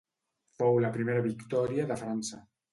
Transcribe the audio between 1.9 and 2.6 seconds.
de França.